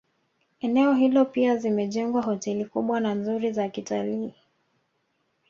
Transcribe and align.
Eneo 0.59 0.93
hilo 0.93 1.25
pia 1.25 1.57
zimejengwa 1.57 2.21
hoteli 2.21 2.65
kubwa 2.65 2.99
na 2.99 3.13
nzuri 3.15 3.51
za 3.51 3.69
kitalii 3.69 4.33